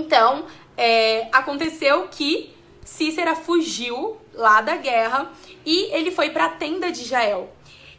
[0.00, 5.30] Então, é, aconteceu que Cícera fugiu lá da guerra
[5.64, 7.52] e ele foi para a tenda de Jael.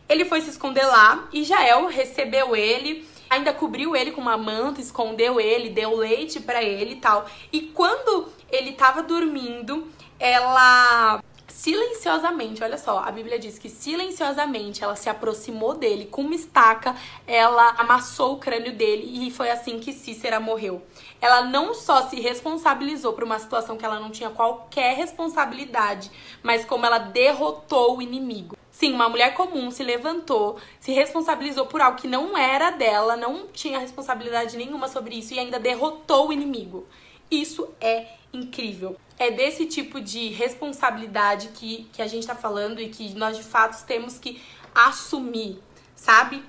[0.10, 4.82] Ele foi se esconder lá e Jael recebeu ele, ainda cobriu ele com uma manta,
[4.82, 7.26] escondeu ele, deu leite para ele e tal.
[7.54, 9.88] E quando ele estava dormindo,
[10.20, 16.34] ela silenciosamente, olha só, a Bíblia diz que silenciosamente ela se aproximou dele com uma
[16.34, 16.96] estaca,
[17.28, 20.82] ela amassou o crânio dele e foi assim que Cícera morreu.
[21.22, 26.10] Ela não só se responsabilizou por uma situação que ela não tinha qualquer responsabilidade,
[26.42, 28.58] mas como ela derrotou o inimigo.
[28.72, 33.48] Sim, uma mulher comum se levantou, se responsabilizou por algo que não era dela, não
[33.48, 36.88] tinha responsabilidade nenhuma sobre isso e ainda derrotou o inimigo.
[37.32, 38.98] Isso é incrível.
[39.18, 43.44] É desse tipo de responsabilidade que, que a gente tá falando e que nós de
[43.44, 44.42] fato temos que
[44.76, 45.58] assumir,
[45.96, 46.44] sabe?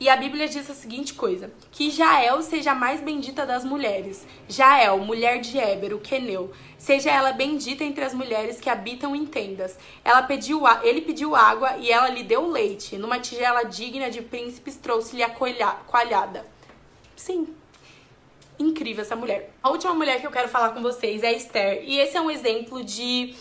[0.00, 4.24] E a Bíblia diz a seguinte coisa: que Jael seja a mais bendita das mulheres.
[4.48, 9.26] Jael, mulher de Éber, o queneu, seja ela bendita entre as mulheres que habitam em
[9.26, 9.76] tendas.
[10.04, 12.96] Ela pediu, ele pediu água e ela lhe deu leite.
[12.96, 16.46] Numa tigela digna de príncipes trouxe-lhe a coalhada.
[17.16, 17.48] Sim,
[18.58, 19.50] incrível essa mulher.
[19.62, 21.82] A última mulher que eu quero falar com vocês é Esther.
[21.84, 23.34] E esse é um exemplo de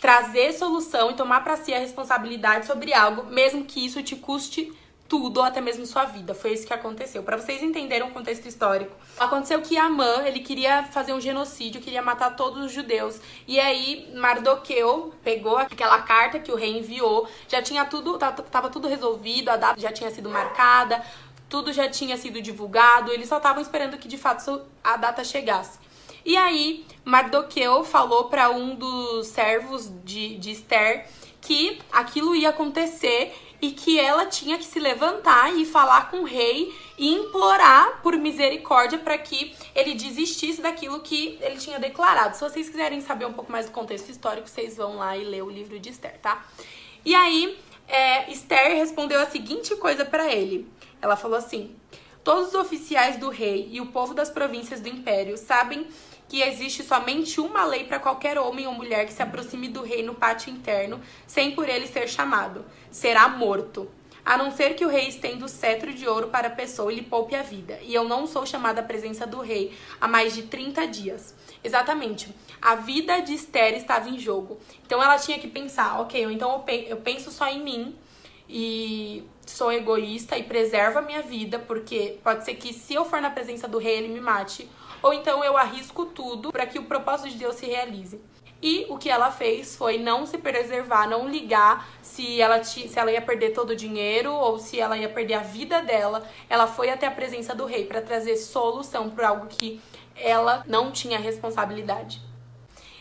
[0.00, 4.72] trazer solução e tomar para si a responsabilidade sobre algo, mesmo que isso te custe
[5.10, 6.34] tudo, ou até mesmo sua vida.
[6.34, 7.24] Foi isso que aconteceu.
[7.24, 12.00] Para vocês entenderem o contexto histórico, aconteceu que Amã, ele queria fazer um genocídio, queria
[12.00, 13.20] matar todos os judeus.
[13.46, 18.86] E aí Mardoqueu pegou aquela carta que o rei enviou, já tinha tudo, tava tudo
[18.86, 21.04] resolvido, a data já tinha sido marcada,
[21.50, 25.78] tudo já tinha sido divulgado, eles só estavam esperando que de fato a data chegasse.
[26.24, 31.06] E aí, Mardoqueu falou para um dos servos de, de Esther
[31.40, 36.24] que aquilo ia acontecer e que ela tinha que se levantar e falar com o
[36.24, 42.36] rei e implorar por misericórdia para que ele desistisse daquilo que ele tinha declarado.
[42.36, 45.42] Se vocês quiserem saber um pouco mais do contexto histórico, vocês vão lá e ler
[45.42, 46.44] o livro de Esther, tá?
[47.04, 50.68] E aí, é, Esther respondeu a seguinte coisa para ele.
[51.00, 51.76] Ela falou assim:
[52.22, 55.86] Todos os oficiais do rei e o povo das províncias do império sabem
[56.28, 60.02] que existe somente uma lei para qualquer homem ou mulher que se aproxime do rei
[60.02, 62.64] no pátio interno, sem por ele ser chamado.
[62.90, 63.90] Será morto.
[64.24, 66.96] A não ser que o rei estenda o cetro de ouro para a pessoa e
[66.96, 67.80] lhe poupe a vida.
[67.82, 71.34] E eu não sou chamada à presença do rei há mais de 30 dias.
[71.64, 72.32] Exatamente.
[72.60, 74.60] A vida de Esther estava em jogo.
[74.84, 77.96] Então ela tinha que pensar, ok, então eu penso só em mim
[78.48, 83.20] e sou egoísta e preservo a minha vida, porque pode ser que se eu for
[83.20, 84.68] na presença do rei ele me mate,
[85.02, 88.20] ou então eu arrisco tudo para que o propósito de Deus se realize.
[88.62, 93.10] E o que ela fez foi não se preservar, não ligar se ela, se ela
[93.10, 96.28] ia perder todo o dinheiro ou se ela ia perder a vida dela.
[96.48, 99.80] Ela foi até a presença do rei para trazer solução para algo que
[100.14, 102.20] ela não tinha responsabilidade.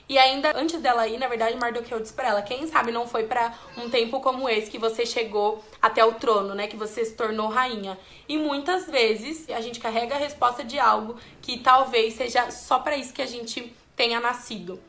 [0.10, 3.26] E ainda antes dela ir, na verdade, Mardoqueu disse pra ela: quem sabe não foi
[3.26, 6.68] para um tempo como esse que você chegou até o trono, né?
[6.68, 7.96] Que você se tornou rainha.
[8.28, 12.98] E muitas vezes a gente carrega a resposta de algo que talvez seja só para
[12.98, 14.80] isso que a gente tenha nascido.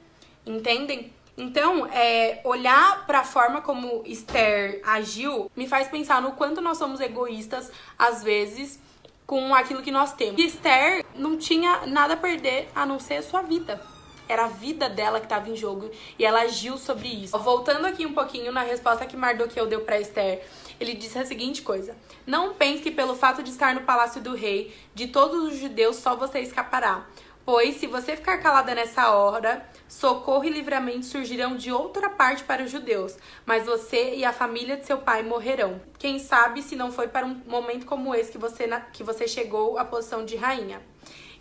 [0.46, 1.12] Entendem?
[1.36, 6.78] Então, é, olhar para a forma como Esther agiu me faz pensar no quanto nós
[6.78, 8.80] somos egoístas, às vezes,
[9.26, 10.40] com aquilo que nós temos.
[10.40, 13.80] E Esther não tinha nada a perder a não ser a sua vida.
[14.30, 17.36] Era a vida dela que estava em jogo e ela agiu sobre isso.
[17.36, 20.46] Voltando aqui um pouquinho na resposta que Mardoqueu deu para Esther,
[20.78, 24.32] ele disse a seguinte coisa: Não pense que pelo fato de estar no palácio do
[24.32, 27.08] rei, de todos os judeus só você escapará.
[27.44, 32.62] Pois, se você ficar calada nessa hora, socorro e livramento surgirão de outra parte para
[32.62, 35.80] os judeus, mas você e a família de seu pai morrerão.
[35.98, 39.76] Quem sabe se não foi para um momento como esse que você, que você chegou
[39.76, 40.80] à posição de rainha.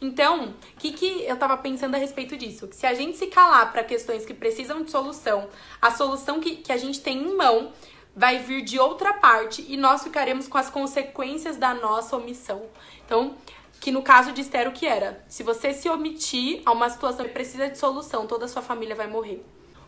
[0.01, 2.67] Então, o que, que eu tava pensando a respeito disso?
[2.67, 5.49] Que se a gente se calar para questões que precisam de solução,
[5.81, 7.73] a solução que, que a gente tem em mão
[8.15, 12.63] vai vir de outra parte e nós ficaremos com as consequências da nossa omissão.
[13.05, 13.35] Então,
[13.79, 15.23] que no caso de Esther, o que era?
[15.27, 18.95] Se você se omitir a uma situação que precisa de solução, toda a sua família
[18.95, 19.43] vai morrer.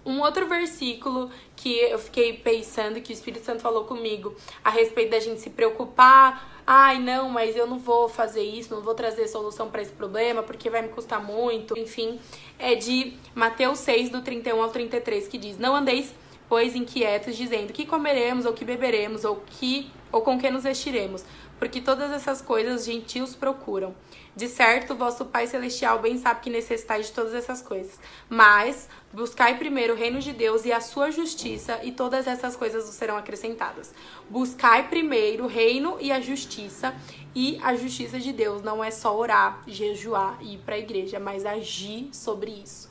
[0.05, 5.11] Um outro versículo que eu fiquei pensando, que o Espírito Santo falou comigo, a respeito
[5.11, 9.27] da gente se preocupar ai, não, mas eu não vou fazer isso, não vou trazer
[9.27, 11.77] solução para esse problema porque vai me custar muito.
[11.77, 12.19] Enfim,
[12.57, 16.13] é de Mateus 6, do 31 ao 33, que diz: Não andeis,
[16.47, 21.23] pois, inquietos, dizendo que comeremos, ou que beberemos, ou que ou com que nos vestiremos
[21.61, 23.93] porque todas essas coisas gentios procuram.
[24.35, 27.99] De certo, vosso Pai Celestial bem sabe que necessitais de todas essas coisas.
[28.27, 32.87] Mas buscai primeiro o reino de Deus e a sua justiça, e todas essas coisas
[32.87, 33.93] vos serão acrescentadas.
[34.27, 36.95] Buscai primeiro o reino e a justiça,
[37.35, 41.19] e a justiça de Deus não é só orar, jejuar e ir para a igreja,
[41.19, 42.89] mas agir sobre isso.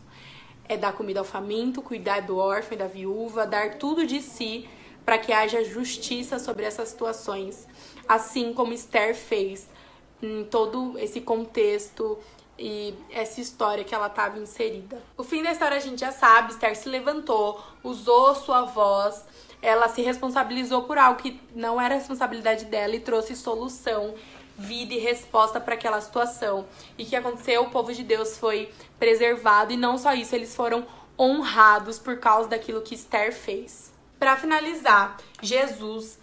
[0.69, 4.69] É dar comida ao faminto, cuidar do órfão e da viúva, dar tudo de si
[5.05, 7.67] para que haja justiça sobre essas situações
[8.11, 9.69] assim como Esther fez
[10.21, 12.19] em todo esse contexto
[12.59, 15.01] e essa história que ela estava inserida.
[15.17, 19.25] O fim da história a gente já sabe, Esther se levantou, usou sua voz,
[19.63, 24.13] ela se responsabilizou por algo que não era responsabilidade dela e trouxe solução,
[24.59, 26.67] vida e resposta para aquela situação.
[26.99, 27.63] E que aconteceu?
[27.63, 30.85] O povo de Deus foi preservado e não só isso, eles foram
[31.17, 34.00] honrados por causa daquilo que Esther fez.
[34.21, 36.19] Para finalizar, Jesus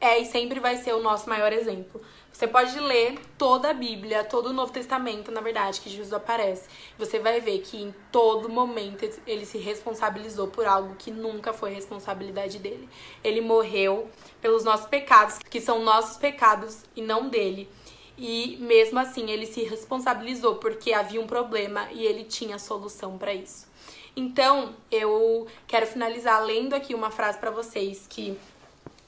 [0.00, 2.00] é e sempre vai ser o nosso maior exemplo.
[2.32, 6.68] Você pode ler toda a Bíblia, todo o Novo Testamento, na verdade, que Jesus aparece.
[6.96, 11.74] Você vai ver que em todo momento ele se responsabilizou por algo que nunca foi
[11.74, 12.88] responsabilidade dele.
[13.24, 14.08] Ele morreu
[14.40, 17.68] pelos nossos pecados, que são nossos pecados e não dele.
[18.16, 23.34] E mesmo assim, ele se responsabilizou porque havia um problema e ele tinha solução para
[23.34, 23.69] isso.
[24.16, 28.36] Então, eu quero finalizar lendo aqui uma frase para vocês que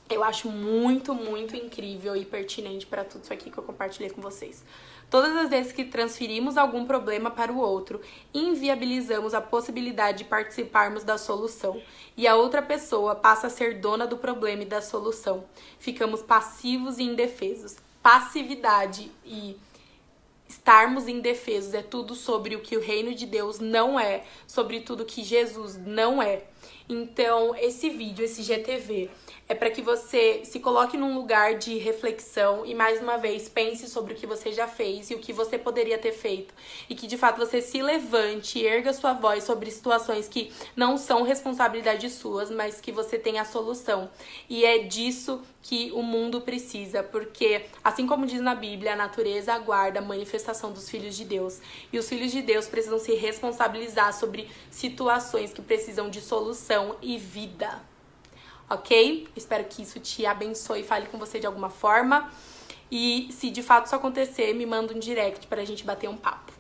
[0.08, 4.20] eu acho muito, muito incrível e pertinente para tudo isso aqui que eu compartilhei com
[4.20, 4.62] vocês.
[5.10, 8.00] Todas as vezes que transferimos algum problema para o outro,
[8.32, 11.82] inviabilizamos a possibilidade de participarmos da solução,
[12.16, 15.44] e a outra pessoa passa a ser dona do problema e da solução.
[15.78, 17.76] Ficamos passivos e indefesos.
[18.02, 19.56] Passividade e
[20.52, 25.04] estarmos indefesos é tudo sobre o que o reino de Deus não é, sobre tudo
[25.04, 26.42] que Jesus não é.
[26.88, 29.10] Então, esse vídeo, esse GTV,
[29.48, 33.88] é para que você se coloque num lugar de reflexão e mais uma vez pense
[33.88, 36.54] sobre o que você já fez e o que você poderia ter feito
[36.88, 40.96] e que de fato você se levante e erga sua voz sobre situações que não
[40.96, 44.10] são responsabilidade suas, mas que você tem a solução.
[44.48, 49.52] E é disso que o mundo precisa, porque assim como diz na Bíblia, a natureza
[49.52, 51.60] aguarda a manifestação dos filhos de Deus.
[51.92, 56.51] E os filhos de Deus precisam se responsabilizar sobre situações que precisam de solução
[57.02, 57.80] e vida
[58.72, 59.28] ok?
[59.36, 62.30] Espero que isso te abençoe e fale com você de alguma forma.
[62.90, 66.52] E se de fato isso acontecer, me manda um direct pra gente bater um papo.